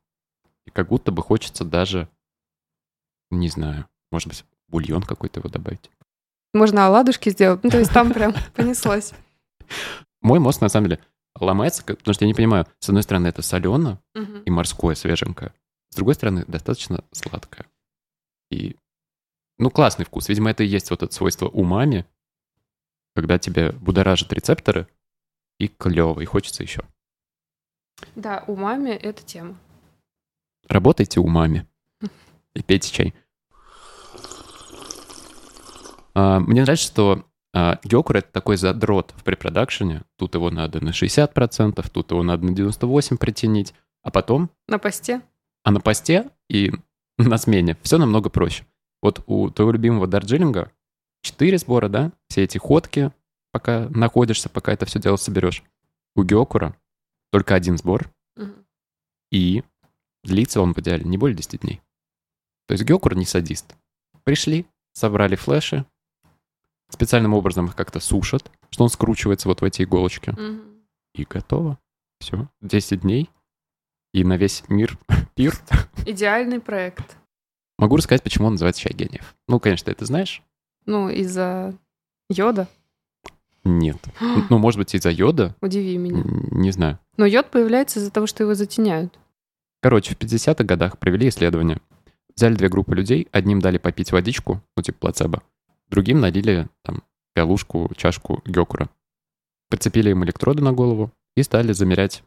и 0.67 0.71
как 0.71 0.89
будто 0.89 1.13
бы 1.13 1.23
хочется 1.23 1.65
даже, 1.65 2.09
не 3.31 3.49
знаю, 3.49 3.89
может 4.11 4.29
быть, 4.29 4.45
бульон 4.69 5.03
какой-то 5.03 5.41
его 5.41 5.49
добавить. 5.49 5.91
Можно 6.55 6.87
оладушки 6.87 7.31
сделать. 7.31 7.63
Ну, 7.63 7.71
то 7.71 7.79
есть 7.79 7.93
там 7.93 8.13
прям 8.13 8.35
понеслось. 8.55 9.13
Мой 10.21 10.39
мозг, 10.39 10.61
на 10.61 10.69
самом 10.69 10.89
деле, 10.89 11.01
ломается, 11.39 11.85
потому 11.85 12.15
что 12.15 12.25
я 12.25 12.29
не 12.29 12.35
понимаю, 12.35 12.67
с 12.81 12.89
одной 12.89 13.03
стороны, 13.03 13.29
это 13.29 13.43
солено 13.43 14.01
и 14.45 14.51
морское, 14.51 14.95
свеженькое. 14.95 15.53
С 15.91 15.97
другой 15.97 16.15
стороны, 16.15 16.45
достаточно 16.47 17.05
сладкое. 17.13 17.67
И, 18.51 18.77
ну, 19.59 19.71
классный 19.71 20.05
вкус. 20.05 20.29
Видимо, 20.29 20.51
это 20.51 20.65
и 20.65 20.67
есть 20.67 20.91
вот 20.91 21.03
это 21.03 21.15
свойство 21.15 21.49
умами, 21.49 22.07
когда 23.15 23.39
тебе 23.39 23.73
будоражат 23.73 24.33
рецепторы, 24.33 24.89
и 25.59 25.69
клево, 25.69 26.21
и 26.21 26.25
хочется 26.25 26.63
еще. 26.63 26.83
Да, 28.15 28.45
умами— 28.47 28.91
это 28.91 29.25
тема. 29.25 29.59
Работайте 30.69 31.21
умами 31.21 31.67
и 32.55 32.63
пейте 32.63 32.93
чай. 32.93 33.15
А, 36.19 36.41
мне 36.41 36.63
нравится, 36.63 36.85
что 36.85 37.25
а, 37.55 37.79
Гёкур— 37.85 38.17
это 38.19 38.33
такой 38.33 38.57
задрот 38.57 39.15
в 39.17 39.23
препродакшене. 39.23 40.03
Тут 40.17 40.35
его 40.35 40.51
надо 40.51 40.85
на 40.85 40.89
60%, 40.89 41.89
тут 41.93 42.11
его 42.11 42.25
надо 42.25 42.45
на 42.45 42.51
98% 42.51 43.17
притянить. 43.19 43.73
А 44.03 44.11
потом... 44.11 44.51
На 44.67 44.81
посте? 44.81 45.23
А 45.63 45.71
на 45.71 45.81
посте 45.81 46.29
и 46.51 46.73
на 47.19 47.39
смене 47.39 47.77
все 47.83 47.99
намного 47.99 48.31
проще. 48.31 48.67
Вот 49.01 49.23
у 49.27 49.49
твоего 49.51 49.71
любимого 49.71 50.09
Дарджилинга 50.09 50.73
4 51.23 51.59
сбора, 51.59 51.89
да? 51.89 52.11
Все 52.29 52.43
эти 52.43 52.59
ходки, 52.59 53.13
пока 53.53 53.89
находишься, 53.91 54.49
пока 54.49 54.73
это 54.73 54.87
все 54.87 54.99
дело 54.99 55.15
соберешь. 55.15 55.63
У 56.17 56.25
Гёкура 56.25 56.75
только 57.31 57.55
один 57.55 57.79
сбор. 57.79 58.11
Угу. 58.37 58.55
И 59.31 59.63
длится 60.25 60.61
он 60.63 60.75
в 60.75 60.79
идеале 60.79 61.05
не 61.05 61.17
более 61.17 61.37
10 61.37 61.61
дней. 61.61 61.81
То 62.67 62.73
есть 62.73 62.83
Гёкур 62.83 63.15
не 63.15 63.25
садист. 63.25 63.77
Пришли, 64.25 64.67
собрали 64.95 65.37
флеши, 65.37 65.87
специальным 66.89 67.35
образом 67.35 67.67
их 67.67 67.77
как-то 67.77 68.01
сушат, 68.01 68.51
что 68.71 68.85
он 68.85 68.91
скручивается 68.91 69.49
вот 69.49 69.61
в 69.61 69.65
эти 69.65 69.83
иголочки. 69.83 70.31
Угу. 70.31 70.61
И 71.15 71.25
готово. 71.25 71.79
Все. 72.21 72.49
10 72.61 73.01
дней. 73.01 73.31
И 74.13 74.25
на 74.25 74.37
весь 74.37 74.65
мир 74.69 74.99
пир. 75.35 75.55
Идеальный 76.07 76.61
проект. 76.61 77.17
Могу 77.79 77.97
рассказать, 77.97 78.23
почему 78.23 78.47
он 78.47 78.55
называется 78.55 78.83
«Чай 78.83 78.93
гениев». 78.93 79.37
Ну, 79.47 79.61
конечно, 79.61 79.87
ты 79.87 79.93
это 79.93 80.05
знаешь. 80.05 80.43
Ну, 80.85 81.09
из-за 81.09 81.75
йода? 82.29 82.67
Нет. 83.65 83.99
ну, 84.51 84.59
может 84.59 84.79
быть, 84.79 84.95
из-за 84.95 85.11
йода. 85.11 85.55
Удиви 85.61 85.97
меня. 85.97 86.23
Не 86.51 86.73
знаю. 86.73 86.99
Но 87.17 87.27
йод 87.27 87.51
появляется 87.51 88.01
из-за 88.01 88.11
того, 88.11 88.27
что 88.27 88.43
его 88.43 88.55
затеняют. 88.55 89.19
Короче, 89.81 90.15
в 90.15 90.19
50-х 90.19 90.65
годах 90.65 90.99
провели 90.99 91.29
исследование. 91.29 91.81
Взяли 92.35 92.55
две 92.55 92.69
группы 92.69 92.95
людей, 92.95 93.29
одним 93.33 93.61
дали 93.61 93.79
попить 93.79 94.13
водичку, 94.13 94.61
ну, 94.77 94.83
типа 94.83 94.99
плацебо, 94.99 95.43
Другим 95.91 96.21
налили 96.21 96.69
там 96.83 97.03
пиалушку, 97.35 97.91
чашку 97.97 98.43
гёкура. 98.45 98.91
Прицепили 99.71 100.11
им 100.11 100.25
электроды 100.25 100.63
на 100.63 100.73
голову 100.73 101.13
и 101.37 101.43
стали 101.43 101.73
замерять 101.73 102.23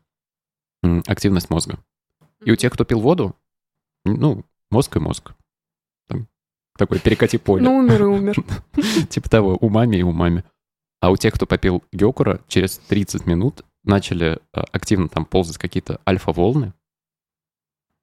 активность 1.08 1.50
мозга. 1.50 1.80
И 2.44 2.52
у 2.52 2.56
тех, 2.56 2.74
кто 2.74 2.86
пил 2.86 3.02
воду, 3.02 3.36
ну, 4.06 4.44
мозг 4.72 4.96
и 4.96 5.00
мозг. 5.00 5.34
Там 6.08 6.28
такой 6.78 7.00
перекати 7.00 7.38
поле. 7.38 7.64
Ну, 7.64 7.78
умер 7.78 8.02
и 8.02 8.06
умер. 8.06 8.36
Типа 9.10 9.30
того, 9.30 9.56
умами 9.58 9.98
и 9.98 10.04
умами. 10.04 10.44
А 11.00 11.12
у 11.12 11.18
тех, 11.18 11.34
кто 11.34 11.46
попил 11.46 11.84
гёкура, 11.92 12.40
через 12.48 12.78
30 12.78 13.26
минут 13.26 13.64
начали 13.84 14.40
а, 14.54 14.62
активно 14.72 15.10
там 15.10 15.26
ползать 15.26 15.58
какие-то 15.58 16.00
альфа-волны, 16.08 16.74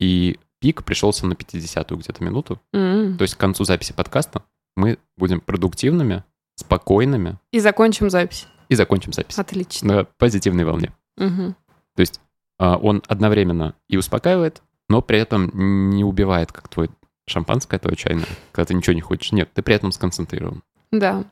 и 0.00 0.38
пик 0.60 0.84
пришелся 0.84 1.26
на 1.26 1.34
50-ю 1.34 1.96
где-то 1.96 2.24
минуту. 2.24 2.60
Mm-hmm. 2.72 3.16
То 3.16 3.22
есть 3.22 3.34
к 3.34 3.38
концу 3.38 3.64
записи 3.64 3.92
подкаста 3.92 4.44
мы 4.78 4.98
будем 5.16 5.40
продуктивными, 5.40 6.24
спокойными. 6.54 7.38
И 7.50 7.60
закончим 7.60 8.10
запись. 8.10 8.46
И 8.68 8.74
закончим 8.74 9.12
запись. 9.12 9.38
Отлично. 9.38 9.94
На 9.94 10.04
позитивной 10.04 10.64
волне. 10.64 10.92
Угу. 11.16 11.54
То 11.96 12.00
есть 12.00 12.20
а, 12.58 12.76
он 12.76 13.02
одновременно 13.08 13.74
и 13.88 13.96
успокаивает, 13.96 14.62
но 14.88 15.02
при 15.02 15.18
этом 15.18 15.50
не 15.90 16.04
убивает, 16.04 16.52
как 16.52 16.68
твой 16.68 16.90
шампанское, 17.26 17.78
твое 17.78 17.96
чайное, 17.96 18.26
когда 18.52 18.66
ты 18.66 18.74
ничего 18.74 18.94
не 18.94 19.00
хочешь. 19.00 19.32
Нет, 19.32 19.50
ты 19.52 19.62
при 19.62 19.74
этом 19.74 19.92
сконцентрирован. 19.92 20.62
Да. 20.90 21.24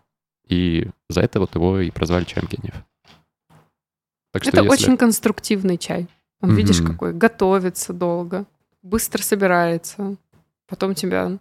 И 0.49 0.89
за 1.09 1.21
это 1.23 1.41
вот 1.41 1.55
его 1.55 1.81
и 1.81 1.91
прозвали 1.91 2.25
чаем 2.25 2.49
гениев. 2.49 2.75
Так 4.33 4.43
что 4.43 4.51
это 4.51 4.63
если... 4.63 4.69
очень 4.69 4.97
конструктивный 4.97 5.79
чай. 5.79 6.09
Он, 6.41 6.51
mm 6.51 6.55
видишь, 6.57 6.83
какой 6.83 7.15
готовится 7.15 7.95
долго, 7.95 8.45
быстро 8.83 9.23
собирается, 9.23 10.17
потом 10.67 10.95
тебя 10.95 11.39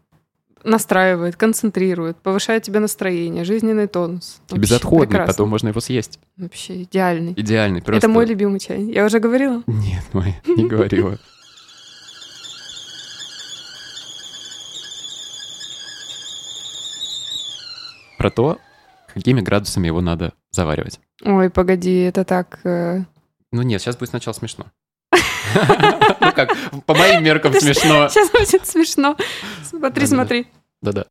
настраивает, 0.66 1.36
концентрирует, 1.36 2.18
повышает 2.18 2.64
тебе 2.64 2.80
настроение, 2.80 3.44
жизненный 3.46 3.88
тонус. 3.88 4.42
Вообще, 4.50 4.62
Безотходный, 4.62 5.08
прекрасно. 5.08 5.34
потом 5.34 5.50
можно 5.50 5.70
его 5.70 5.80
съесть. 5.80 6.20
Вообще 6.38 6.84
идеальный. 6.84 7.34
Идеальный, 7.38 7.82
просто. 7.82 7.98
Это 8.00 8.10
мой 8.10 8.26
любимый 8.26 8.60
чай. 8.60 8.84
Я 8.84 9.06
уже 9.06 9.20
говорила? 9.20 9.64
Нет, 9.68 10.04
мой, 10.14 10.36
не 10.46 10.68
говорила. 10.68 11.18
Про 18.18 18.30
то, 18.32 18.60
какими 19.14 19.42
градусами 19.42 19.88
его 19.88 20.02
надо 20.02 20.34
заваривать. 20.52 21.00
Ой, 21.24 21.50
погоди, 21.50 22.00
это 22.02 22.24
так... 22.24 22.60
Э, 22.64 23.02
Ну 23.52 23.62
нет, 23.62 23.82
сейчас 23.82 23.98
будет 23.98 24.10
сначала 24.10 24.34
смешно. 24.34 24.66
Ну 26.20 26.32
как, 26.34 26.50
по 26.86 26.94
моим 26.96 27.24
меркам 27.24 27.54
смешно. 27.54 28.10
Сейчас 28.10 28.30
будет 28.32 28.66
смешно. 28.68 29.16
Смотри, 29.64 30.06
смотри. 30.08 30.48
Да-да. 30.86 31.06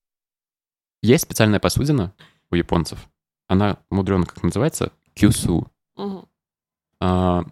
Есть 1.03 1.25
специальная 1.25 1.61
посудина 1.61 2.13
у 2.51 2.55
японцев. 2.55 3.09
Она 3.49 3.79
мудрено 3.91 4.25
как 4.25 4.43
называется? 4.43 4.93
Кюсу. 5.15 5.67
Мгм. 5.97 6.27
А, 7.01 7.45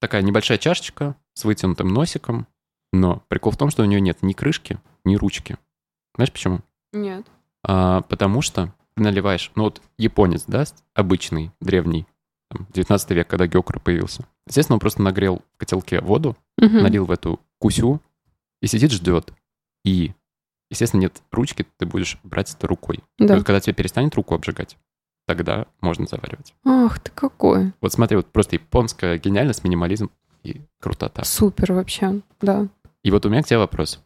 такая 0.00 0.22
небольшая 0.22 0.58
чашечка 0.58 1.14
с 1.34 1.44
вытянутым 1.44 1.88
носиком, 1.88 2.46
но 2.92 3.22
прикол 3.28 3.52
в 3.52 3.56
том, 3.56 3.70
что 3.70 3.82
у 3.82 3.86
нее 3.86 4.00
нет 4.00 4.22
ни 4.22 4.32
крышки, 4.32 4.80
ни 5.04 5.14
ручки. 5.16 5.56
Знаешь 6.16 6.32
почему? 6.32 6.60
Нет. 6.92 7.26
А, 7.62 8.00
потому 8.02 8.42
что 8.42 8.74
ты 8.94 9.02
наливаешь, 9.02 9.52
ну 9.54 9.64
вот 9.64 9.80
японец, 9.98 10.44
да, 10.46 10.64
обычный, 10.94 11.52
древний, 11.60 12.06
там, 12.50 12.66
19 12.72 13.10
век, 13.10 13.28
когда 13.28 13.46
гёкура 13.46 13.78
появился. 13.78 14.26
Естественно, 14.46 14.74
он 14.76 14.80
просто 14.80 15.02
нагрел 15.02 15.42
в 15.54 15.58
котелке 15.58 16.00
воду, 16.00 16.36
Мгм. 16.56 16.82
налил 16.82 17.04
в 17.04 17.10
эту 17.10 17.38
кусю 17.58 18.00
и 18.60 18.66
сидит, 18.66 18.90
ждет. 18.90 19.32
И, 19.84 20.12
естественно, 20.70 21.00
нет 21.02 21.22
ручки, 21.30 21.66
ты 21.76 21.86
будешь 21.86 22.18
брать 22.22 22.54
это 22.54 22.66
рукой. 22.66 23.00
И 23.18 23.26
Да. 23.26 23.36
вот 23.36 23.44
когда 23.44 23.60
тебе 23.60 23.74
перестанет 23.74 24.14
руку 24.14 24.34
обжигать, 24.34 24.76
тогда 25.26 25.66
можно 25.80 26.06
заваривать. 26.06 26.54
Ах 26.64 26.98
ты 27.00 27.10
какой. 27.10 27.72
Вот 27.80 27.92
смотри, 27.92 28.16
вот 28.16 28.26
просто 28.26 28.56
японская 28.56 29.18
гениальность, 29.18 29.64
минимализм 29.64 30.10
и 30.42 30.62
крутота. 30.80 31.24
Супер 31.24 31.72
вообще. 31.72 32.20
Да. 32.40 32.68
И 33.02 33.10
вот 33.10 33.26
у 33.26 33.28
меня 33.28 33.42
к 33.42 33.46
тебе 33.46 33.58
вопрос. 33.58 34.00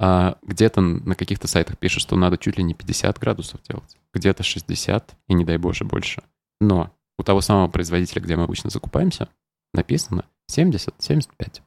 А 0.00 0.38
где-то 0.42 0.80
на 0.80 1.14
каких-то 1.16 1.48
сайтах 1.48 1.76
пишут, 1.76 2.02
что 2.02 2.16
надо 2.16 2.38
чуть 2.38 2.56
ли 2.56 2.62
не 2.62 2.74
50 2.74 3.18
градусов 3.18 3.60
делать, 3.68 3.96
где-то 4.14 4.42
60, 4.44 5.16
и 5.26 5.34
не 5.34 5.44
дай 5.44 5.56
боже 5.56 5.84
больше. 5.84 6.22
Но 6.60 6.90
у 7.18 7.24
того 7.24 7.40
самого 7.40 7.68
производителя, 7.68 8.22
где 8.22 8.36
мы 8.36 8.44
обычно 8.44 8.70
закупаемся, 8.70 9.28
написано 9.74 10.24
70-75. 10.50 11.62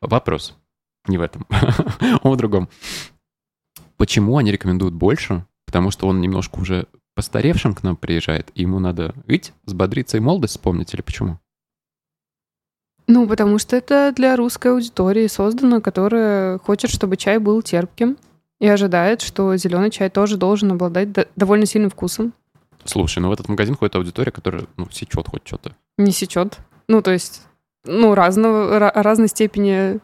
Вопрос 0.00 0.56
не 1.06 1.18
в 1.18 1.22
этом, 1.22 1.46
а 1.50 2.28
в 2.28 2.36
другом. 2.36 2.68
Почему 4.00 4.38
они 4.38 4.50
рекомендуют 4.50 4.94
больше? 4.94 5.44
Потому 5.66 5.90
что 5.90 6.08
он 6.08 6.22
немножко 6.22 6.58
уже 6.58 6.86
постаревшим 7.14 7.74
к 7.74 7.82
нам 7.82 7.98
приезжает, 7.98 8.50
и 8.54 8.62
ему 8.62 8.78
надо 8.78 9.14
жить, 9.28 9.52
взбодриться 9.66 10.16
и 10.16 10.20
молодость 10.20 10.54
вспомнить, 10.54 10.94
или 10.94 11.02
почему? 11.02 11.38
Ну, 13.06 13.28
потому 13.28 13.58
что 13.58 13.76
это 13.76 14.10
для 14.16 14.36
русской 14.36 14.68
аудитории 14.72 15.26
создано, 15.26 15.82
которая 15.82 16.56
хочет, 16.60 16.90
чтобы 16.90 17.18
чай 17.18 17.36
был 17.36 17.60
терпким 17.60 18.16
и 18.58 18.66
ожидает, 18.68 19.20
что 19.20 19.54
зеленый 19.58 19.90
чай 19.90 20.08
тоже 20.08 20.38
должен 20.38 20.72
обладать 20.72 21.12
до- 21.12 21.28
довольно 21.36 21.66
сильным 21.66 21.90
вкусом. 21.90 22.32
Слушай, 22.86 23.18
ну 23.18 23.28
в 23.28 23.32
этот 23.32 23.50
магазин 23.50 23.74
ходит 23.76 23.96
аудитория, 23.96 24.32
которая, 24.32 24.64
ну, 24.78 24.88
сечет 24.90 25.28
хоть 25.28 25.46
что-то. 25.46 25.76
Не 25.98 26.12
сечет. 26.12 26.58
Ну, 26.88 27.02
то 27.02 27.10
есть, 27.10 27.42
ну, 27.84 28.14
разного, 28.14 28.78
ра- 28.78 28.92
разной 28.94 29.28
степени 29.28 30.00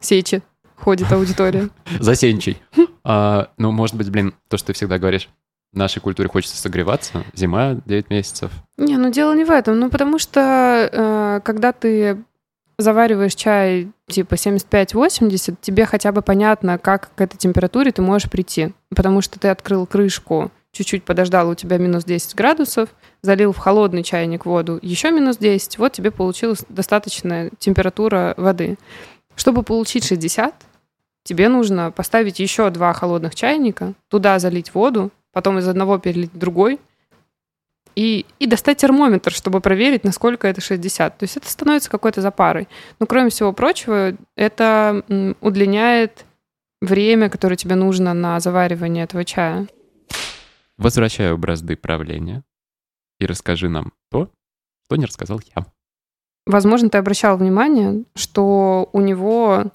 сечи 0.00 0.42
ходит 0.76 1.12
аудитория. 1.12 1.68
Засенчий. 2.00 2.56
А, 3.04 3.50
ну, 3.56 3.72
может 3.72 3.96
быть, 3.96 4.10
блин, 4.10 4.34
то, 4.48 4.56
что 4.56 4.68
ты 4.68 4.72
всегда 4.74 4.98
говоришь, 4.98 5.28
в 5.72 5.76
нашей 5.76 6.00
культуре 6.00 6.28
хочется 6.28 6.56
согреваться, 6.56 7.24
зима 7.32 7.76
9 7.86 8.10
месяцев. 8.10 8.50
Не, 8.76 8.96
ну 8.96 9.10
дело 9.10 9.34
не 9.34 9.44
в 9.44 9.50
этом. 9.50 9.78
Ну, 9.78 9.88
потому 9.88 10.18
что 10.18 10.88
э, 10.90 11.40
когда 11.44 11.72
ты 11.72 12.18
завариваешь 12.78 13.34
чай 13.34 13.88
типа 14.08 14.34
75-80, 14.34 15.56
тебе 15.60 15.86
хотя 15.86 16.12
бы 16.12 16.22
понятно, 16.22 16.78
как 16.78 17.10
к 17.14 17.20
этой 17.20 17.36
температуре 17.36 17.92
ты 17.92 18.02
можешь 18.02 18.28
прийти. 18.28 18.72
Потому 18.88 19.20
что 19.20 19.38
ты 19.38 19.48
открыл 19.48 19.86
крышку, 19.86 20.50
чуть-чуть 20.72 21.04
подождал, 21.04 21.48
у 21.50 21.54
тебя 21.54 21.78
минус 21.78 22.04
10 22.04 22.34
градусов, 22.34 22.88
залил 23.22 23.52
в 23.52 23.58
холодный 23.58 24.02
чайник 24.02 24.46
воду, 24.46 24.78
еще 24.82 25.10
минус 25.10 25.36
10, 25.36 25.78
вот 25.78 25.92
тебе 25.92 26.10
получилась 26.10 26.64
достаточная 26.68 27.50
температура 27.58 28.34
воды. 28.36 28.76
Чтобы 29.36 29.62
получить 29.62 30.04
60, 30.04 30.54
тебе 31.24 31.48
нужно 31.48 31.90
поставить 31.90 32.40
еще 32.40 32.70
два 32.70 32.92
холодных 32.92 33.34
чайника, 33.34 33.94
туда 34.08 34.38
залить 34.38 34.74
воду, 34.74 35.10
потом 35.32 35.58
из 35.58 35.68
одного 35.68 35.98
перелить 35.98 36.32
в 36.32 36.38
другой, 36.38 36.80
и, 37.96 38.24
и 38.38 38.46
достать 38.46 38.78
термометр, 38.78 39.32
чтобы 39.32 39.60
проверить, 39.60 40.04
насколько 40.04 40.46
это 40.48 40.60
60. 40.60 41.18
То 41.18 41.24
есть 41.24 41.36
это 41.36 41.48
становится 41.50 41.90
какой-то 41.90 42.20
запарой. 42.20 42.68
Но 42.98 43.06
кроме 43.06 43.30
всего 43.30 43.52
прочего, 43.52 44.16
это 44.36 45.04
удлиняет 45.40 46.24
время, 46.80 47.28
которое 47.28 47.56
тебе 47.56 47.74
нужно 47.74 48.14
на 48.14 48.40
заваривание 48.40 49.04
этого 49.04 49.24
чая. 49.24 49.66
Возвращаю 50.78 51.36
бразды 51.36 51.76
правления 51.76 52.42
и 53.18 53.26
расскажи 53.26 53.68
нам 53.68 53.92
то, 54.10 54.30
что 54.86 54.96
не 54.96 55.04
рассказал 55.04 55.40
я. 55.54 55.66
Возможно, 56.46 56.88
ты 56.88 56.98
обращал 56.98 57.36
внимание, 57.36 58.04
что 58.14 58.88
у 58.92 59.00
него 59.00 59.72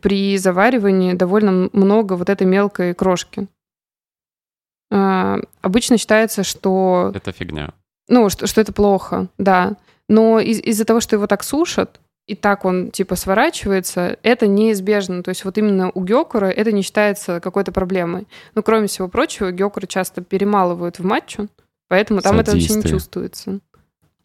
при 0.00 0.36
заваривании 0.38 1.14
довольно 1.14 1.68
много 1.72 2.14
вот 2.14 2.28
этой 2.30 2.46
мелкой 2.46 2.94
крошки. 2.94 3.46
А, 4.90 5.38
Обычно 5.60 5.98
считается, 5.98 6.44
что 6.44 7.12
Это 7.14 7.32
фигня. 7.32 7.72
Ну, 8.08 8.30
что, 8.30 8.46
что 8.46 8.60
это 8.60 8.72
плохо, 8.72 9.28
да. 9.36 9.76
Но 10.08 10.40
из- 10.40 10.60
из-за 10.60 10.84
того, 10.86 11.00
что 11.00 11.16
его 11.16 11.26
так 11.26 11.44
сушат, 11.44 12.00
и 12.26 12.34
так 12.34 12.64
он 12.64 12.90
типа 12.90 13.16
сворачивается, 13.16 14.18
это 14.22 14.46
неизбежно. 14.46 15.22
То 15.22 15.28
есть 15.30 15.44
вот 15.44 15.58
именно 15.58 15.90
у 15.94 16.02
гёкура 16.02 16.46
это 16.46 16.72
не 16.72 16.82
считается 16.82 17.40
какой-то 17.40 17.72
проблемой. 17.72 18.26
Но 18.54 18.62
кроме 18.62 18.86
всего 18.86 19.08
прочего, 19.08 19.50
гёкура 19.50 19.86
часто 19.86 20.22
перемалывают 20.22 20.98
в 20.98 21.04
матчу, 21.04 21.48
поэтому 21.88 22.20
там 22.22 22.38
это 22.40 22.52
вообще 22.52 22.66
не 22.68 22.74
Садисты. 22.82 22.88
чувствуется. 22.90 23.60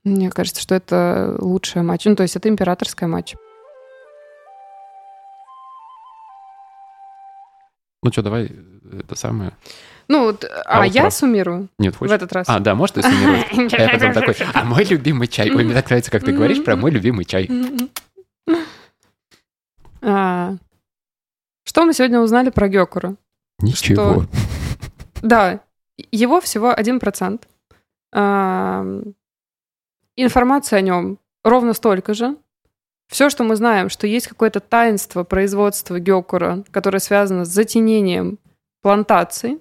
Мне 0.05 0.29
кажется, 0.29 0.61
что 0.61 0.75
это 0.75 1.35
лучшая 1.39 1.83
матча. 1.83 2.09
Ну, 2.09 2.15
то 2.15 2.23
есть 2.23 2.35
это 2.35 2.47
императорская 2.49 3.07
матча. 3.09 3.37
Ну 8.03 8.11
что, 8.11 8.21
давай 8.21 8.45
э, 8.45 8.99
это 8.99 9.15
самое. 9.15 9.53
Ну, 10.09 10.25
вот, 10.25 10.43
а, 10.43 10.81
А 10.81 10.85
я 10.85 11.09
суммирую 11.09 11.69
Нет, 11.79 11.95
в 11.95 11.99
хочешь? 11.99 12.13
этот 12.13 12.33
раз. 12.33 12.49
А, 12.49 12.59
да, 12.59 12.75
может, 12.75 12.95
ты 12.95 13.03
суммировать? 13.03 13.73
А 13.73 13.81
я 13.81 13.89
потом 13.89 14.13
такой, 14.13 14.35
а 14.53 14.63
мой 14.65 14.83
любимый 14.83 15.27
чай. 15.27 15.49
Ой, 15.49 15.63
мне 15.63 15.73
так 15.73 15.85
нравится, 15.89 16.11
как 16.11 16.23
ты 16.23 16.33
говоришь 16.33 16.63
про 16.63 16.75
мой 16.75 16.91
любимый 16.91 17.25
чай. 17.25 17.49
А, 20.01 20.55
Что 21.63 21.85
мы 21.85 21.93
сегодня 21.93 22.19
узнали 22.19 22.49
про 22.49 22.67
гёкура? 22.67 23.15
Ничего. 23.59 24.25
Да, 25.21 25.61
его 26.11 26.41
всего 26.41 26.73
1%. 26.73 27.41
Ам, 28.11 29.15
Информация 30.15 30.79
о 30.79 30.81
нем 30.81 31.17
ровно 31.43 31.73
столько 31.73 32.13
же. 32.13 32.35
Все, 33.09 33.29
что 33.29 33.43
мы 33.43 33.55
знаем, 33.55 33.89
что 33.89 34.07
есть 34.07 34.27
какое-то 34.27 34.59
таинство 34.59 35.23
производства 35.23 35.99
гёкура, 35.99 36.63
которое 36.71 36.99
связано 36.99 37.45
с 37.45 37.49
затенением 37.49 38.39
плантаций 38.81 39.59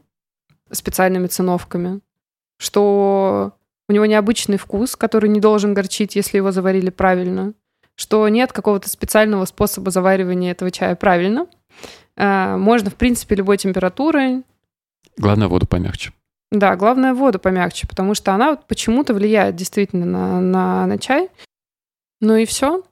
специальными 0.70 1.26
циновками, 1.26 2.00
что 2.59 3.52
у 3.88 3.92
него 3.92 4.07
необычный 4.07 4.57
вкус, 4.57 4.96
который 4.96 5.28
не 5.28 5.40
должен 5.40 5.74
горчить, 5.74 6.16
если 6.16 6.38
его 6.38 6.50
заварили 6.50 6.90
правильно, 6.90 7.52
что 7.94 8.26
нет 8.28 8.52
какого-то 8.52 8.88
специального 8.88 9.44
способа 9.44 9.90
заваривания 9.90 10.52
этого 10.52 10.70
чая 10.70 10.96
правильно. 10.96 11.46
А, 12.16 12.57
Можно, 12.57 12.90
в 12.90 12.94
принципе, 12.94 13.35
любой 13.35 13.59
температурой, 13.59 14.44
Главное, 15.18 15.48
воду 15.48 15.66
помягче. 15.66 16.12
да, 16.50 16.74
главное 16.74 17.12
воду 17.12 17.38
помягче, 17.38 17.87
потому 17.87 18.14
что 18.14 18.33
она 18.33 18.50
вот 18.50 18.66
почему-то 18.66 19.12
влияет 19.12 19.57
действительно 19.57 20.07
на, 20.07 20.40
на, 20.40 20.87
на 20.87 20.98
чай. 20.98 21.28
Ну 22.20 22.37
и 22.37 22.46
все. 22.46 22.83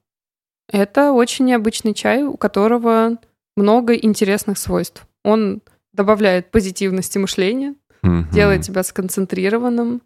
Это 0.72 1.12
очень 1.12 1.44
необычный 1.46 1.94
чай, 1.94 2.22
у 2.22 2.36
которого 2.36 3.16
много 3.56 3.94
интересных 3.94 4.56
свойств. 4.58 5.04
Он 5.24 5.62
добавляет 5.92 6.50
позитивности 6.50 7.18
мышления, 7.18 7.74
Мгм. 8.02 8.28
делает 8.30 8.62
тебя 8.62 8.82
сконцентрированным. 8.82 10.00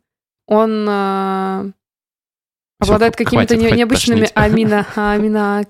Он 0.46 0.84
Всё, 0.84 1.72
обладает 2.80 3.16
какими-то 3.16 3.56
не- 3.56 3.70
необычными 3.72 4.28
амино... 4.34 4.86
амино... 4.96 5.64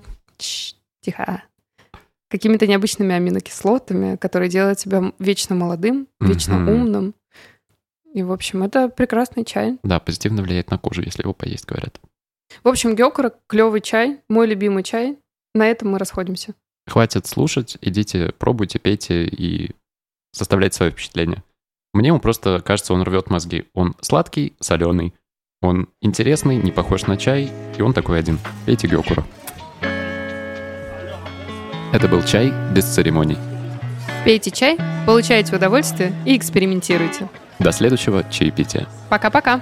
Тихо. 1.01 1.43
Какими-то 2.29 2.65
необычными 2.67 3.13
аминокислотами, 3.13 4.15
которые 4.15 4.49
делают 4.49 4.79
тебя 4.79 5.13
вечно 5.19 5.55
молодым, 5.55 6.07
вечно 6.19 6.57
Мгм. 6.57 6.69
умным. 6.69 7.13
И, 8.13 8.23
в 8.23 8.31
общем, 8.31 8.63
это 8.63 8.89
прекрасный 8.89 9.43
чай. 9.45 9.77
Да, 9.83 9.99
позитивно 9.99 10.41
влияет 10.41 10.71
на 10.71 10.77
кожу, 10.77 11.01
если 11.03 11.21
его 11.23 11.33
поесть, 11.33 11.65
говорят. 11.65 11.99
В 12.63 12.67
общем, 12.67 12.95
гёкура— 12.95 13.33
клевый 13.47 13.81
чай, 13.81 14.21
мой 14.29 14.47
любимый 14.47 14.83
чай. 14.83 15.17
На 15.53 15.67
этом 15.67 15.89
мы 15.89 15.99
расходимся. 15.99 16.53
Хватит 16.87 17.25
слушать, 17.25 17.77
идите, 17.81 18.33
пробуйте, 18.37 18.77
пейте 18.77 19.25
и 19.25 19.71
составляйте 20.31 20.77
свое 20.77 20.91
впечатление. 20.91 21.43
Мне 21.93 22.13
он 22.13 22.19
просто 22.19 22.61
кажется, 22.61 22.93
он 22.93 23.03
рвет 23.03 23.29
мозги. 23.29 23.65
Он 23.73 23.95
сладкий, 24.01 24.53
соленый, 24.59 25.13
он 25.61 25.87
интересный, 26.01 26.57
не 26.57 26.71
похож 26.71 27.07
на 27.07 27.17
чай, 27.17 27.49
и 27.77 27.81
он 27.81 27.93
такой 27.93 28.19
один. 28.19 28.37
Пейте 28.65 28.87
гёкура. 28.87 29.25
Это 31.93 32.07
был 32.09 32.21
чай 32.23 32.51
без 32.73 32.83
церемоний. 32.83 33.37
Пейте 34.25 34.51
чай, 34.51 34.77
получайте 35.05 35.55
удовольствие 35.55 36.13
и 36.25 36.35
экспериментируйте. 36.35 37.29
До 37.59 37.71
следующего 37.71 38.23
чаепития. 38.29 38.87
Пока-пока. 39.09 39.61